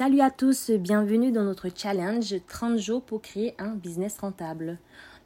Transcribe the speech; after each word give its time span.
Salut 0.00 0.22
à 0.22 0.30
tous, 0.30 0.70
bienvenue 0.70 1.30
dans 1.30 1.44
notre 1.44 1.68
challenge 1.76 2.34
30 2.48 2.78
jours 2.78 3.02
pour 3.02 3.20
créer 3.20 3.54
un 3.58 3.74
business 3.74 4.16
rentable. 4.18 4.78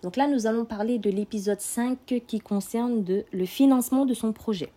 Donc 0.02 0.16
là, 0.16 0.26
nous 0.26 0.48
allons 0.48 0.64
parler 0.64 0.98
de 0.98 1.10
l'épisode 1.10 1.60
5 1.60 1.96
qui 2.26 2.40
concerne 2.40 3.04
le 3.32 3.46
financement 3.46 4.04
de 4.04 4.14
son 4.14 4.32
projet. 4.32 4.72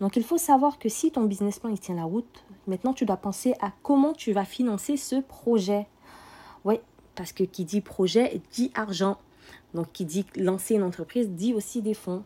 Donc 0.00 0.16
il 0.16 0.24
faut 0.24 0.38
savoir 0.38 0.78
que 0.78 0.88
si 0.88 1.12
ton 1.12 1.24
business 1.24 1.58
plan 1.58 1.68
il 1.68 1.78
tient 1.78 1.96
la 1.96 2.04
route, 2.04 2.42
maintenant 2.66 2.94
tu 2.94 3.04
dois 3.04 3.18
penser 3.18 3.52
à 3.60 3.70
comment 3.82 4.14
tu 4.14 4.32
vas 4.32 4.46
financer 4.46 4.96
ce 4.96 5.16
projet. 5.16 5.86
Oui, 6.64 6.80
parce 7.14 7.32
que 7.34 7.44
qui 7.44 7.66
dit 7.66 7.82
projet 7.82 8.40
dit 8.52 8.72
argent. 8.74 9.18
Donc 9.74 9.92
qui 9.92 10.06
dit 10.06 10.24
lancer 10.36 10.76
une 10.76 10.84
entreprise 10.84 11.28
dit 11.28 11.52
aussi 11.52 11.82
des 11.82 11.92
fonds. 11.92 12.24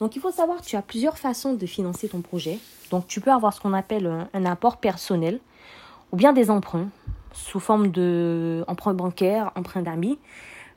Donc 0.00 0.16
il 0.16 0.22
faut 0.22 0.30
savoir 0.30 0.62
que 0.62 0.66
tu 0.66 0.76
as 0.76 0.82
plusieurs 0.82 1.18
façons 1.18 1.52
de 1.52 1.66
financer 1.66 2.08
ton 2.08 2.22
projet. 2.22 2.58
Donc 2.90 3.06
tu 3.06 3.20
peux 3.20 3.32
avoir 3.32 3.52
ce 3.52 3.60
qu'on 3.60 3.74
appelle 3.74 4.26
un 4.32 4.46
apport 4.46 4.78
personnel 4.78 5.40
ou 6.12 6.16
bien 6.16 6.32
des 6.32 6.50
emprunts 6.50 6.88
sous 7.32 7.60
forme 7.60 7.88
de 7.88 8.64
emprunt 8.66 8.94
bancaire, 8.94 9.52
emprunt 9.54 9.82
d'amis. 9.82 10.18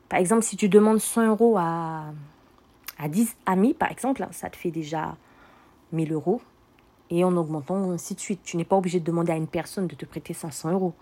Par 0.09 0.19
exemple, 0.19 0.43
si 0.43 0.57
tu 0.57 0.69
demandes 0.69 0.99
100 0.99 1.27
euros 1.27 1.57
à, 1.57 2.05
à 2.99 3.07
10 3.07 3.35
amis, 3.45 3.73
par 3.73 3.91
exemple, 3.91 4.27
ça 4.31 4.49
te 4.49 4.57
fait 4.57 4.71
déjà 4.71 5.15
1000 5.91 6.11
euros. 6.11 6.41
Et 7.09 7.23
en 7.23 7.35
augmentant, 7.35 7.91
ainsi 7.91 8.15
de 8.15 8.19
suite. 8.19 8.41
Tu 8.43 8.57
n'es 8.57 8.63
pas 8.63 8.77
obligé 8.77 8.99
de 8.99 9.05
demander 9.05 9.33
à 9.33 9.35
une 9.35 9.47
personne 9.47 9.87
de 9.87 9.95
te 9.95 10.05
prêter 10.05 10.33
500 10.33 10.71
euros. 10.71 10.93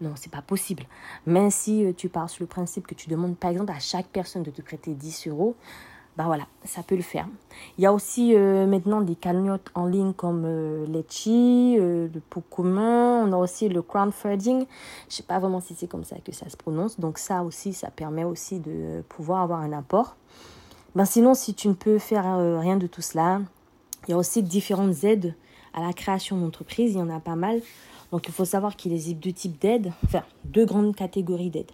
Non, 0.00 0.12
c'est 0.16 0.30
pas 0.30 0.42
possible. 0.42 0.84
Mais 1.26 1.50
si 1.50 1.84
euh, 1.84 1.92
tu 1.96 2.08
pars 2.08 2.28
sur 2.28 2.42
le 2.42 2.48
principe 2.48 2.86
que 2.86 2.94
tu 2.94 3.08
demandes, 3.08 3.36
par 3.36 3.50
exemple, 3.50 3.72
à 3.72 3.78
chaque 3.78 4.08
personne 4.08 4.42
de 4.42 4.50
te 4.50 4.60
prêter 4.60 4.92
10 4.92 5.28
euros, 5.28 5.56
bah 6.16 6.24
voilà, 6.26 6.44
ça 6.64 6.84
peut 6.84 6.94
le 6.94 7.02
faire. 7.02 7.26
Il 7.76 7.82
y 7.82 7.86
a 7.86 7.92
aussi 7.92 8.36
euh, 8.36 8.66
maintenant 8.66 9.00
des 9.00 9.16
cagnottes 9.16 9.70
en 9.74 9.86
ligne 9.86 10.12
comme 10.12 10.44
euh, 10.46 10.86
Letchi, 10.86 11.76
euh, 11.78 12.08
le 12.12 12.20
pot 12.20 12.42
commun, 12.50 13.26
on 13.26 13.32
a 13.32 13.36
aussi 13.36 13.68
le 13.68 13.82
crowdfunding. 13.82 14.64
Je 15.08 15.14
sais 15.14 15.24
pas 15.24 15.40
vraiment 15.40 15.60
si 15.60 15.74
c'est 15.74 15.88
comme 15.88 16.04
ça 16.04 16.16
que 16.24 16.32
ça 16.32 16.48
se 16.48 16.56
prononce. 16.56 17.00
Donc 17.00 17.18
ça 17.18 17.42
aussi, 17.42 17.72
ça 17.72 17.90
permet 17.90 18.22
aussi 18.22 18.60
de 18.60 19.02
pouvoir 19.08 19.42
avoir 19.42 19.60
un 19.60 19.72
apport. 19.72 20.14
Ben 20.94 21.04
sinon, 21.04 21.34
si 21.34 21.54
tu 21.54 21.66
ne 21.66 21.74
peux 21.74 21.98
faire 21.98 22.24
euh, 22.26 22.60
rien 22.60 22.76
de 22.76 22.86
tout 22.86 23.02
cela, 23.02 23.40
il 24.06 24.12
y 24.12 24.14
a 24.14 24.16
aussi 24.16 24.44
différentes 24.44 25.02
aides 25.02 25.34
à 25.72 25.80
la 25.80 25.92
création 25.92 26.36
d'entreprise. 26.36 26.92
Il 26.92 26.98
y 26.98 27.02
en 27.02 27.10
a 27.10 27.18
pas 27.18 27.34
mal. 27.34 27.60
Donc 28.12 28.28
il 28.28 28.32
faut 28.32 28.44
savoir 28.44 28.76
qu'il 28.76 28.92
existe 28.92 29.18
deux 29.18 29.32
types 29.32 29.60
d'aides, 29.60 29.92
enfin 30.04 30.22
deux 30.44 30.64
grandes 30.64 30.94
catégories 30.94 31.50
d'aides. 31.50 31.72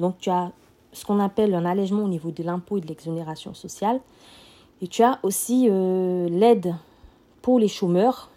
Donc 0.00 0.16
tu 0.18 0.30
as 0.30 0.50
ce 0.92 1.04
qu'on 1.04 1.18
appelle 1.18 1.54
un 1.54 1.64
allègement 1.64 2.04
au 2.04 2.08
niveau 2.08 2.30
de 2.30 2.42
l'impôt 2.42 2.78
et 2.78 2.80
de 2.80 2.86
l'exonération 2.86 3.54
sociale. 3.54 4.00
Et 4.80 4.88
tu 4.88 5.02
as 5.02 5.18
aussi 5.22 5.68
euh, 5.70 6.28
l'aide 6.28 6.74
pour 7.40 7.58
les 7.58 7.68
chômeurs 7.68 8.30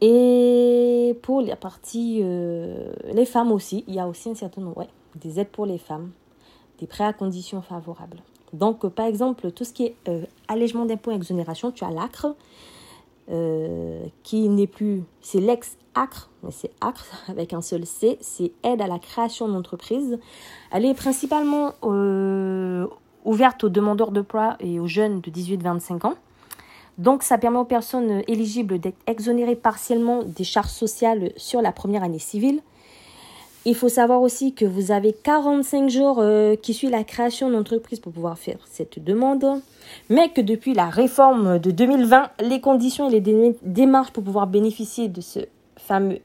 et 0.00 1.18
pour 1.22 1.40
la 1.40 1.56
partie 1.56 2.20
euh, 2.22 2.92
les 3.12 3.24
femmes 3.24 3.52
aussi. 3.52 3.84
Il 3.88 3.94
y 3.94 4.00
a 4.00 4.06
aussi 4.06 4.30
un 4.30 4.34
certain 4.34 4.60
nombre, 4.60 4.78
ouais, 4.78 4.88
des 5.16 5.40
aides 5.40 5.48
pour 5.48 5.66
les 5.66 5.78
femmes, 5.78 6.10
des 6.78 6.86
prêts 6.86 7.04
à 7.04 7.12
conditions 7.12 7.62
favorables. 7.62 8.18
Donc, 8.52 8.84
euh, 8.84 8.90
par 8.90 9.06
exemple, 9.06 9.50
tout 9.50 9.64
ce 9.64 9.72
qui 9.72 9.86
est 9.86 9.96
allègement 10.46 10.84
d'impôts 10.84 11.10
et 11.10 11.14
exonération, 11.14 11.72
tu 11.72 11.84
as 11.84 11.90
l'ACRE, 11.90 12.34
euh, 13.30 14.04
qui 14.22 14.48
n'est 14.48 14.66
plus, 14.66 15.02
c'est 15.22 15.40
l'ex-ACRE, 15.40 16.28
mais 16.42 16.50
c'est 16.50 16.70
ACRE 16.80 17.06
avec 17.28 17.52
un 17.52 17.62
seul 17.62 17.86
C, 17.86 18.18
c'est 18.20 18.52
aide 18.62 18.82
à 18.82 18.86
la 18.86 18.98
création 18.98 19.48
d'entreprise. 19.48 20.18
Elle 20.70 20.84
est 20.84 20.94
principalement 20.94 21.72
euh, 21.84 22.86
ouverte 23.24 23.64
aux 23.64 23.70
demandeurs 23.70 24.10
d'emploi 24.10 24.56
et 24.60 24.78
aux 24.78 24.86
jeunes 24.86 25.20
de 25.20 25.30
18-25 25.30 26.06
ans. 26.06 26.14
Donc, 26.98 27.22
ça 27.22 27.38
permet 27.38 27.58
aux 27.58 27.64
personnes 27.64 28.22
éligibles 28.28 28.78
d'être 28.78 28.98
exonérées 29.06 29.56
partiellement 29.56 30.22
des 30.22 30.44
charges 30.44 30.68
sociales 30.68 31.32
sur 31.36 31.60
la 31.60 31.72
première 31.72 32.04
année 32.04 32.20
civile. 32.20 32.60
Il 33.66 33.74
faut 33.74 33.88
savoir 33.88 34.20
aussi 34.20 34.52
que 34.52 34.66
vous 34.66 34.92
avez 34.92 35.14
45 35.14 35.88
jours 35.88 36.18
euh, 36.18 36.54
qui 36.54 36.74
suivent 36.74 36.90
la 36.90 37.02
création 37.04 37.48
d'entreprise 37.50 37.98
pour 37.98 38.12
pouvoir 38.12 38.38
faire 38.38 38.58
cette 38.70 39.02
demande, 39.02 39.62
mais 40.10 40.28
que 40.28 40.42
depuis 40.42 40.74
la 40.74 40.90
réforme 40.90 41.58
de 41.58 41.70
2020, 41.70 42.30
les 42.40 42.60
conditions 42.60 43.08
et 43.08 43.12
les 43.12 43.20
dé- 43.20 43.56
démarches 43.62 44.10
pour 44.10 44.22
pouvoir 44.22 44.46
bénéficier 44.48 45.08
de 45.08 45.22
ce 45.22 45.40
fameux 45.78 46.18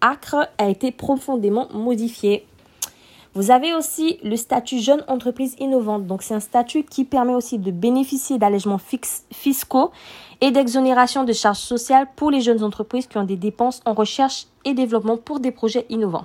ACRE 0.00 0.46
a 0.56 0.68
été 0.70 0.90
profondément 0.90 1.68
modifié. 1.74 2.46
Vous 3.34 3.50
avez 3.50 3.74
aussi 3.74 4.18
le 4.22 4.36
statut 4.36 4.78
jeune 4.78 5.04
entreprise 5.08 5.54
innovante. 5.58 6.06
Donc, 6.06 6.22
c'est 6.22 6.32
un 6.32 6.40
statut 6.40 6.84
qui 6.84 7.04
permet 7.04 7.34
aussi 7.34 7.58
de 7.58 7.70
bénéficier 7.70 8.38
d'allègements 8.38 8.80
fiscaux 9.30 9.90
et 10.40 10.50
d'exonération 10.50 11.24
de 11.24 11.34
charges 11.34 11.58
sociales 11.58 12.08
pour 12.16 12.30
les 12.30 12.40
jeunes 12.40 12.64
entreprises 12.64 13.06
qui 13.06 13.18
ont 13.18 13.24
des 13.24 13.36
dépenses 13.36 13.82
en 13.84 13.92
recherche 13.92 14.46
et 14.64 14.72
développement 14.72 15.18
pour 15.18 15.40
des 15.40 15.50
projets 15.50 15.84
innovants. 15.90 16.24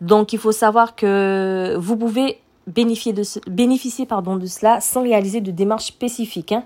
Donc, 0.00 0.32
il 0.32 0.38
faut 0.38 0.52
savoir 0.52 0.96
que 0.96 1.76
vous 1.78 1.96
pouvez 1.96 2.38
bénéficier 2.66 3.12
de, 3.12 3.22
cela 3.22 4.80
sans 4.80 5.02
réaliser 5.02 5.40
de 5.40 5.50
démarches 5.50 5.86
spécifiques. 5.86 6.52
hein. 6.52 6.64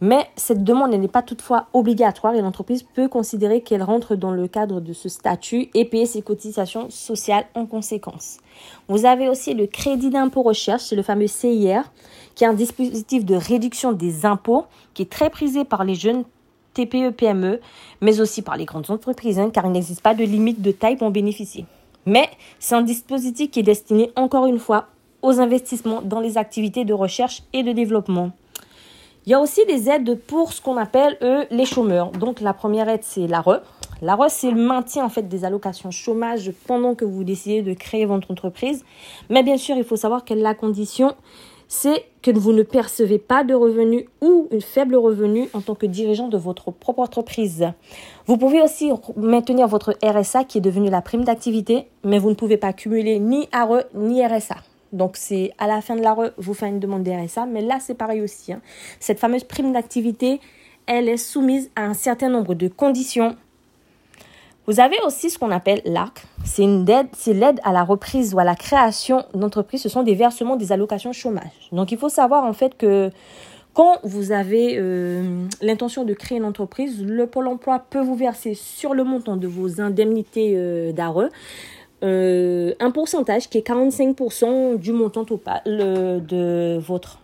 Mais 0.00 0.26
cette 0.36 0.64
demande 0.64 0.92
n'est 0.92 1.08
pas 1.08 1.22
toutefois 1.22 1.68
obligatoire 1.72 2.34
et 2.34 2.42
l'entreprise 2.42 2.82
peut 2.82 3.08
considérer 3.08 3.62
qu'elle 3.62 3.82
rentre 3.82 4.16
dans 4.16 4.32
le 4.32 4.48
cadre 4.48 4.80
de 4.80 4.92
ce 4.92 5.08
statut 5.08 5.68
et 5.72 5.84
payer 5.84 6.04
ses 6.04 6.20
cotisations 6.20 6.90
sociales 6.90 7.46
en 7.54 7.64
conséquence. 7.64 8.38
Vous 8.88 9.06
avez 9.06 9.28
aussi 9.28 9.54
le 9.54 9.66
crédit 9.66 10.10
d'impôt 10.10 10.42
recherche, 10.42 10.82
c'est 10.82 10.96
le 10.96 11.02
fameux 11.02 11.26
CIR, 11.28 11.84
qui 12.34 12.44
est 12.44 12.46
un 12.46 12.54
dispositif 12.54 13.24
de 13.24 13.34
réduction 13.34 13.92
des 13.92 14.26
impôts 14.26 14.64
qui 14.94 15.02
est 15.02 15.10
très 15.10 15.30
prisé 15.30 15.64
par 15.64 15.84
les 15.84 15.94
jeunes 15.94 16.24
TPE, 16.74 17.10
PME, 17.12 17.60
mais 18.00 18.20
aussi 18.20 18.42
par 18.42 18.56
les 18.56 18.64
grandes 18.64 18.90
entreprises, 18.90 19.38
hein, 19.38 19.50
car 19.50 19.64
il 19.64 19.72
n'existe 19.72 20.02
pas 20.02 20.14
de 20.14 20.24
limite 20.24 20.60
de 20.60 20.72
taille 20.72 20.96
pour 20.96 21.06
en 21.06 21.12
bénéficier. 21.12 21.66
Mais 22.06 22.28
c'est 22.58 22.74
un 22.74 22.82
dispositif 22.82 23.50
qui 23.50 23.60
est 23.60 23.64
destiné 23.64 24.10
encore 24.16 24.46
une 24.46 24.58
fois 24.58 24.88
aux 25.22 25.40
investissements 25.40 26.02
dans 26.02 26.20
les 26.20 26.36
activités 26.36 26.84
de 26.84 26.92
recherche 26.92 27.42
et 27.52 27.62
de 27.62 27.72
développement. 27.72 28.32
Il 29.26 29.30
y 29.30 29.34
a 29.34 29.40
aussi 29.40 29.64
des 29.64 29.88
aides 29.88 30.20
pour 30.26 30.52
ce 30.52 30.60
qu'on 30.60 30.76
appelle 30.76 31.16
les 31.50 31.64
chômeurs. 31.64 32.10
Donc 32.10 32.40
la 32.42 32.52
première 32.52 32.90
aide 32.90 33.02
c'est 33.02 33.26
l'ARE. 33.26 33.62
L'ARE 34.02 34.28
c'est 34.28 34.50
le 34.50 34.60
maintien 34.60 35.02
en 35.02 35.08
fait 35.08 35.28
des 35.28 35.46
allocations 35.46 35.90
chômage 35.90 36.52
pendant 36.66 36.94
que 36.94 37.06
vous 37.06 37.24
décidez 37.24 37.62
de 37.62 37.72
créer 37.72 38.04
votre 38.04 38.30
entreprise. 38.30 38.84
Mais 39.30 39.42
bien 39.42 39.56
sûr, 39.56 39.76
il 39.76 39.84
faut 39.84 39.96
savoir 39.96 40.26
que 40.26 40.34
la 40.34 40.54
condition 40.54 41.14
c'est 41.68 42.04
que 42.22 42.30
vous 42.30 42.52
ne 42.52 42.62
percevez 42.62 43.18
pas 43.18 43.44
de 43.44 43.54
revenus 43.54 44.04
ou 44.20 44.48
une 44.50 44.60
faible 44.60 44.96
revenu 44.96 45.48
en 45.52 45.60
tant 45.60 45.74
que 45.74 45.86
dirigeant 45.86 46.28
de 46.28 46.36
votre 46.36 46.70
propre 46.70 47.00
entreprise. 47.00 47.66
Vous 48.26 48.36
pouvez 48.36 48.62
aussi 48.62 48.90
maintenir 49.16 49.68
votre 49.68 49.96
RSA 50.02 50.44
qui 50.44 50.58
est 50.58 50.62
devenu 50.62 50.90
la 50.90 51.02
prime 51.02 51.24
d'activité, 51.24 51.86
mais 52.04 52.18
vous 52.18 52.30
ne 52.30 52.34
pouvez 52.34 52.56
pas 52.56 52.72
cumuler 52.72 53.18
ni 53.18 53.48
ARE 53.52 53.84
ni 53.94 54.24
RSA. 54.24 54.56
Donc 54.92 55.16
c'est 55.16 55.52
à 55.58 55.66
la 55.66 55.80
fin 55.80 55.96
de 55.96 56.02
l'ARE, 56.02 56.30
vous 56.38 56.54
faites 56.54 56.68
une 56.70 56.80
demande 56.80 57.02
de 57.02 57.10
RSA, 57.10 57.46
mais 57.46 57.60
là 57.62 57.78
c'est 57.80 57.94
pareil 57.94 58.20
aussi. 58.20 58.52
hein. 58.52 58.60
Cette 59.00 59.18
fameuse 59.18 59.44
prime 59.44 59.72
d'activité, 59.72 60.40
elle 60.86 61.08
est 61.08 61.16
soumise 61.16 61.70
à 61.76 61.84
un 61.84 61.94
certain 61.94 62.28
nombre 62.28 62.54
de 62.54 62.68
conditions. 62.68 63.36
Vous 64.66 64.80
avez 64.80 64.96
aussi 65.04 65.30
ce 65.30 65.38
qu'on 65.38 65.50
appelle 65.50 65.82
l'ARC. 65.84 66.24
C'est 66.44 67.32
l'aide 67.32 67.60
à 67.64 67.72
la 67.72 67.82
reprise 67.82 68.34
ou 68.34 68.38
à 68.38 68.44
la 68.44 68.54
création 68.54 69.24
d'entreprise. 69.34 69.82
Ce 69.82 69.88
sont 69.88 70.02
des 70.02 70.14
versements 70.14 70.56
des 70.56 70.70
allocations 70.72 71.12
chômage. 71.12 71.68
Donc 71.72 71.90
il 71.90 71.98
faut 71.98 72.08
savoir 72.08 72.44
en 72.44 72.52
fait 72.52 72.76
que 72.76 73.10
quand 73.74 73.98
vous 74.04 74.30
avez 74.30 74.76
euh, 74.78 75.46
l'intention 75.60 76.04
de 76.04 76.14
créer 76.14 76.38
une 76.38 76.44
entreprise, 76.44 77.04
le 77.04 77.26
Pôle 77.26 77.48
emploi 77.48 77.80
peut 77.90 78.00
vous 78.00 78.14
verser 78.14 78.54
sur 78.54 78.94
le 78.94 79.02
montant 79.02 79.36
de 79.36 79.48
vos 79.48 79.80
indemnités 79.80 80.52
euh, 80.54 80.92
euh, 82.04 82.72
un 82.78 82.90
pourcentage 82.92 83.50
qui 83.50 83.58
est 83.58 83.66
45% 83.66 84.78
du 84.78 84.92
montant 84.92 85.24
total 85.24 85.62
euh, 85.66 86.20
de 86.20 86.78
votre 86.78 87.18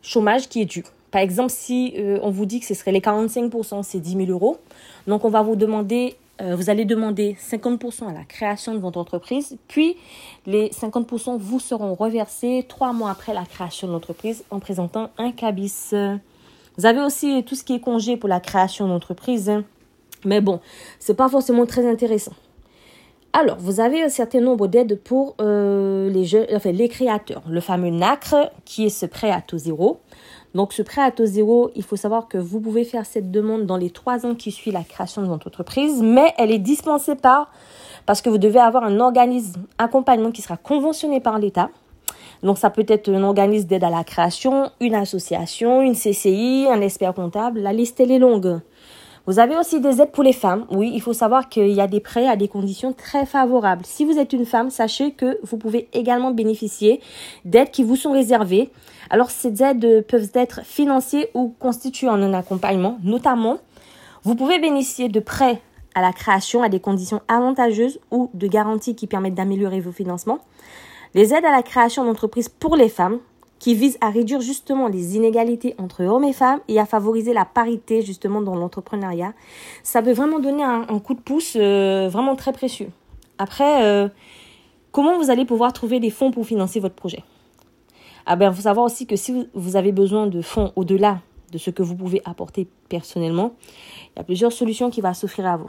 chômage 0.00 0.48
qui 0.48 0.62
est 0.62 0.66
dû. 0.66 0.84
Par 1.10 1.22
exemple, 1.22 1.50
si 1.50 1.94
on 2.22 2.30
vous 2.30 2.44
dit 2.44 2.60
que 2.60 2.66
ce 2.66 2.74
serait 2.74 2.92
les 2.92 3.00
45%, 3.00 3.82
c'est 3.82 3.98
10 3.98 4.26
000 4.26 4.30
euros. 4.30 4.58
Donc, 5.06 5.24
on 5.24 5.30
va 5.30 5.40
vous 5.40 5.56
demander, 5.56 6.16
euh, 6.40 6.54
vous 6.56 6.70
allez 6.70 6.84
demander 6.84 7.36
50% 7.40 8.08
à 8.08 8.12
la 8.12 8.24
création 8.24 8.74
de 8.74 8.78
votre 8.78 8.98
entreprise, 8.98 9.56
puis 9.68 9.96
les 10.46 10.68
50% 10.68 11.38
vous 11.38 11.60
seront 11.60 11.94
reversés 11.94 12.64
trois 12.68 12.92
mois 12.92 13.10
après 13.10 13.34
la 13.34 13.44
création 13.44 13.88
de 13.88 13.92
l'entreprise 13.92 14.44
en 14.50 14.60
présentant 14.60 15.10
un 15.18 15.32
cabis. 15.32 15.94
Vous 16.76 16.86
avez 16.86 17.00
aussi 17.00 17.42
tout 17.44 17.54
ce 17.54 17.64
qui 17.64 17.74
est 17.74 17.80
congé 17.80 18.16
pour 18.16 18.28
la 18.28 18.40
création 18.40 18.86
d'entreprise, 18.86 19.50
hein. 19.50 19.64
mais 20.24 20.40
bon, 20.40 20.60
c'est 21.00 21.14
pas 21.14 21.28
forcément 21.28 21.66
très 21.66 21.88
intéressant. 21.88 22.32
Alors, 23.34 23.58
vous 23.58 23.80
avez 23.80 24.02
un 24.02 24.08
certain 24.08 24.40
nombre 24.40 24.68
d'aides 24.68 24.98
pour 24.98 25.34
euh, 25.40 26.08
les, 26.08 26.54
enfin, 26.54 26.72
les 26.72 26.88
créateurs. 26.88 27.42
Le 27.48 27.60
fameux 27.60 27.90
NACRE, 27.90 28.50
qui 28.64 28.86
est 28.86 28.90
ce 28.90 29.04
prêt 29.04 29.30
à 29.30 29.42
taux 29.42 29.58
zéro. 29.58 30.00
Donc, 30.54 30.72
ce 30.72 30.80
prêt 30.80 31.02
à 31.02 31.10
taux 31.10 31.26
zéro, 31.26 31.70
il 31.76 31.82
faut 31.82 31.96
savoir 31.96 32.28
que 32.28 32.38
vous 32.38 32.58
pouvez 32.58 32.84
faire 32.84 33.04
cette 33.04 33.30
demande 33.30 33.66
dans 33.66 33.76
les 33.76 33.90
trois 33.90 34.24
ans 34.24 34.34
qui 34.34 34.50
suivent 34.50 34.72
la 34.72 34.82
création 34.82 35.20
de 35.20 35.26
votre 35.26 35.46
entreprise, 35.46 36.02
mais 36.02 36.32
elle 36.38 36.50
est 36.50 36.58
dispensée 36.58 37.16
par, 37.16 37.52
parce 38.06 38.22
que 38.22 38.30
vous 38.30 38.38
devez 38.38 38.60
avoir 38.60 38.84
un 38.84 38.98
organisme 38.98 39.66
accompagnement 39.76 40.30
qui 40.30 40.40
sera 40.40 40.56
conventionné 40.56 41.20
par 41.20 41.38
l'État. 41.38 41.68
Donc, 42.42 42.56
ça 42.56 42.70
peut 42.70 42.86
être 42.88 43.10
un 43.10 43.22
organisme 43.24 43.66
d'aide 43.68 43.84
à 43.84 43.90
la 43.90 44.04
création, 44.04 44.70
une 44.80 44.94
association, 44.94 45.82
une 45.82 45.94
CCI, 45.94 46.66
un 46.70 46.80
expert 46.80 47.12
comptable. 47.12 47.60
La 47.60 47.74
liste, 47.74 48.00
elle 48.00 48.10
est 48.10 48.18
longue. 48.18 48.60
Vous 49.28 49.40
avez 49.40 49.58
aussi 49.58 49.78
des 49.78 50.00
aides 50.00 50.10
pour 50.10 50.24
les 50.24 50.32
femmes. 50.32 50.64
Oui, 50.70 50.90
il 50.94 51.02
faut 51.02 51.12
savoir 51.12 51.50
qu'il 51.50 51.68
y 51.68 51.82
a 51.82 51.86
des 51.86 52.00
prêts 52.00 52.26
à 52.26 52.34
des 52.34 52.48
conditions 52.48 52.94
très 52.94 53.26
favorables. 53.26 53.84
Si 53.84 54.06
vous 54.06 54.16
êtes 54.16 54.32
une 54.32 54.46
femme, 54.46 54.70
sachez 54.70 55.10
que 55.10 55.38
vous 55.42 55.58
pouvez 55.58 55.86
également 55.92 56.30
bénéficier 56.30 57.02
d'aides 57.44 57.70
qui 57.70 57.84
vous 57.84 57.94
sont 57.94 58.12
réservées. 58.12 58.70
Alors, 59.10 59.30
ces 59.30 59.62
aides 59.62 60.06
peuvent 60.06 60.30
être 60.32 60.64
financières 60.64 61.26
ou 61.34 61.54
constituer 61.58 62.08
en 62.08 62.22
un 62.22 62.32
accompagnement. 62.32 62.96
Notamment, 63.02 63.58
vous 64.22 64.34
pouvez 64.34 64.58
bénéficier 64.60 65.10
de 65.10 65.20
prêts 65.20 65.60
à 65.94 66.00
la 66.00 66.14
création 66.14 66.62
à 66.62 66.70
des 66.70 66.80
conditions 66.80 67.20
avantageuses 67.28 68.00
ou 68.10 68.30
de 68.32 68.46
garanties 68.46 68.96
qui 68.96 69.06
permettent 69.06 69.34
d'améliorer 69.34 69.80
vos 69.80 69.92
financements. 69.92 70.38
Les 71.12 71.34
aides 71.34 71.44
à 71.44 71.52
la 71.52 71.62
création 71.62 72.02
d'entreprises 72.02 72.48
pour 72.48 72.76
les 72.76 72.88
femmes, 72.88 73.18
qui 73.58 73.74
vise 73.74 73.98
à 74.00 74.10
réduire 74.10 74.40
justement 74.40 74.88
les 74.88 75.16
inégalités 75.16 75.74
entre 75.78 76.04
hommes 76.04 76.24
et 76.24 76.32
femmes 76.32 76.60
et 76.68 76.78
à 76.78 76.86
favoriser 76.86 77.32
la 77.32 77.44
parité 77.44 78.02
justement 78.02 78.40
dans 78.40 78.54
l'entrepreneuriat. 78.54 79.32
Ça 79.82 80.02
peut 80.02 80.12
vraiment 80.12 80.38
donner 80.38 80.62
un, 80.62 80.98
coup 80.98 81.14
de 81.14 81.20
pouce 81.20 81.56
euh, 81.56 82.08
vraiment 82.10 82.36
très 82.36 82.52
précieux. 82.52 82.90
Après, 83.38 83.84
euh, 83.84 84.08
comment 84.92 85.18
vous 85.18 85.30
allez 85.30 85.44
pouvoir 85.44 85.72
trouver 85.72 86.00
des 86.00 86.10
fonds 86.10 86.30
pour 86.30 86.46
financer 86.46 86.80
votre 86.80 86.94
projet? 86.94 87.24
Ah 88.26 88.36
ben, 88.36 88.52
faut 88.52 88.62
savoir 88.62 88.86
aussi 88.86 89.06
que 89.06 89.16
si 89.16 89.48
vous 89.54 89.76
avez 89.76 89.92
besoin 89.92 90.26
de 90.26 90.42
fonds 90.42 90.72
au-delà 90.76 91.20
de 91.50 91.58
ce 91.58 91.70
que 91.70 91.82
vous 91.82 91.96
pouvez 91.96 92.20
apporter 92.24 92.68
personnellement, 92.88 93.54
il 94.14 94.18
y 94.18 94.20
a 94.20 94.24
plusieurs 94.24 94.52
solutions 94.52 94.90
qui 94.90 95.00
vont 95.00 95.14
s'offrir 95.14 95.46
à 95.46 95.56
vous. 95.56 95.68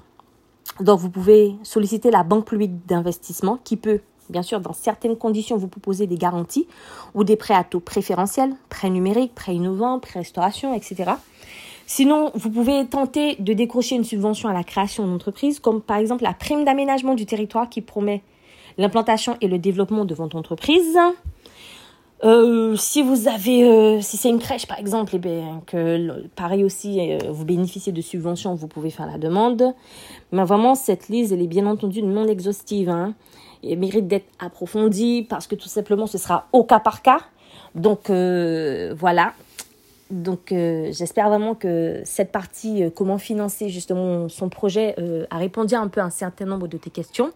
Donc, 0.81 0.99
vous 0.99 1.09
pouvez 1.09 1.55
solliciter 1.63 2.11
la 2.11 2.23
banque 2.23 2.45
publique 2.45 2.85
d'investissement 2.85 3.57
qui 3.63 3.77
peut 3.77 4.01
Bien 4.29 4.43
sûr, 4.43 4.59
dans 4.59 4.73
certaines 4.73 5.17
conditions, 5.17 5.57
vous 5.57 5.67
proposez 5.67 6.07
des 6.07 6.17
garanties 6.17 6.67
ou 7.15 7.23
des 7.23 7.35
prêts 7.35 7.55
à 7.55 7.63
taux 7.63 7.79
préférentiels, 7.79 8.53
prêts 8.69 8.89
numériques, 8.89 9.33
prêts 9.33 9.55
innovants, 9.55 9.99
prêts 9.99 10.19
restauration, 10.19 10.73
etc. 10.73 11.11
Sinon, 11.87 12.31
vous 12.35 12.51
pouvez 12.51 12.85
tenter 12.85 13.35
de 13.39 13.53
décrocher 13.53 13.95
une 13.95 14.03
subvention 14.03 14.47
à 14.47 14.53
la 14.53 14.63
création 14.63 15.07
d'entreprise, 15.07 15.59
comme 15.59 15.81
par 15.81 15.97
exemple 15.97 16.23
la 16.23 16.33
prime 16.33 16.63
d'aménagement 16.63 17.15
du 17.15 17.25
territoire 17.25 17.67
qui 17.67 17.81
promet 17.81 18.21
l'implantation 18.77 19.37
et 19.41 19.47
le 19.47 19.57
développement 19.57 20.05
de 20.05 20.13
votre 20.13 20.35
entreprise. 20.35 20.97
Euh, 22.25 22.75
si 22.75 23.01
vous 23.01 23.29
avez, 23.29 23.63
euh, 23.63 24.01
si 24.01 24.17
c'est 24.17 24.29
une 24.29 24.39
crèche 24.39 24.67
par 24.67 24.77
exemple, 24.77 25.15
et 25.15 25.17
eh 25.17 25.19
bien 25.19 25.61
que 25.65 26.27
pareil 26.35 26.65
aussi, 26.65 26.99
euh, 26.99 27.17
vous 27.31 27.45
bénéficiez 27.45 27.93
de 27.93 28.01
subventions, 28.01 28.55
vous 28.55 28.67
pouvez 28.67 28.89
faire 28.89 29.07
la 29.07 29.17
demande. 29.17 29.73
Mais 30.31 30.43
vraiment, 30.43 30.75
cette 30.75 31.07
liste, 31.07 31.31
elle 31.31 31.41
est 31.41 31.47
bien 31.47 31.65
entendu 31.65 32.03
non 32.03 32.27
exhaustive. 32.27 32.89
Hein 32.89 33.13
mérite 33.63 34.07
d'être 34.07 34.27
approfondi 34.39 35.25
parce 35.29 35.47
que 35.47 35.55
tout 35.55 35.67
simplement 35.67 36.07
ce 36.07 36.17
sera 36.17 36.47
au 36.51 36.63
cas 36.63 36.79
par 36.79 37.01
cas. 37.01 37.19
Donc 37.75 38.09
euh, 38.09 38.93
voilà. 38.97 39.33
Donc 40.09 40.51
euh, 40.51 40.89
j'espère 40.91 41.29
vraiment 41.29 41.53
que 41.53 42.01
cette 42.03 42.31
partie 42.31 42.83
euh, 42.83 42.89
comment 42.89 43.19
financer 43.19 43.69
justement 43.69 44.27
son 44.27 44.49
projet 44.49 44.95
a 45.29 45.37
répondu 45.37 45.75
un 45.75 45.87
peu 45.87 46.01
à 46.01 46.05
un 46.05 46.09
certain 46.09 46.45
nombre 46.45 46.67
de 46.67 46.77
tes 46.77 46.89
questions. 46.89 47.31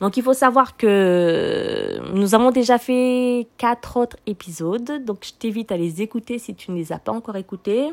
Donc 0.00 0.18
il 0.18 0.22
faut 0.22 0.34
savoir 0.34 0.76
que 0.76 1.98
nous 2.12 2.34
avons 2.34 2.50
déjà 2.50 2.76
fait 2.76 3.46
quatre 3.56 3.96
autres 3.96 4.16
épisodes. 4.26 5.04
Donc 5.04 5.18
je 5.22 5.32
t'invite 5.38 5.72
à 5.72 5.78
les 5.78 6.02
écouter 6.02 6.38
si 6.38 6.54
tu 6.54 6.70
ne 6.70 6.76
les 6.76 6.92
as 6.92 6.98
pas 6.98 7.12
encore 7.12 7.36
écoutés. 7.36 7.88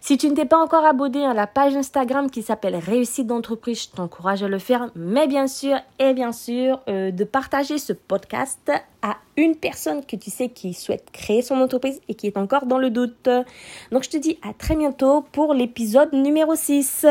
Si 0.00 0.16
tu 0.16 0.28
ne 0.28 0.34
t'es 0.34 0.46
pas 0.46 0.56
encore 0.56 0.86
abonné 0.86 1.26
à 1.26 1.34
la 1.34 1.46
page 1.46 1.76
Instagram 1.76 2.30
qui 2.30 2.42
s'appelle 2.42 2.74
Réussite 2.74 3.26
d'entreprise, 3.26 3.82
je 3.82 3.96
t'encourage 3.96 4.42
à 4.42 4.48
le 4.48 4.58
faire. 4.58 4.90
Mais 4.96 5.28
bien 5.28 5.46
sûr, 5.46 5.76
et 5.98 6.14
bien 6.14 6.32
sûr, 6.32 6.80
euh, 6.88 7.10
de 7.10 7.24
partager 7.24 7.76
ce 7.76 7.92
podcast 7.92 8.72
à 9.02 9.18
une 9.36 9.56
personne 9.56 10.04
que 10.04 10.16
tu 10.16 10.30
sais 10.30 10.48
qui 10.48 10.72
souhaite 10.72 11.10
créer 11.12 11.42
son 11.42 11.56
entreprise 11.56 12.00
et 12.08 12.14
qui 12.14 12.26
est 12.26 12.38
encore 12.38 12.64
dans 12.64 12.78
le 12.78 12.88
doute. 12.88 13.28
Donc 13.92 14.04
je 14.04 14.10
te 14.10 14.16
dis 14.16 14.38
à 14.42 14.54
très 14.54 14.74
bientôt 14.74 15.22
pour 15.32 15.52
l'épisode 15.52 16.12
numéro 16.14 16.54
6. 16.54 17.04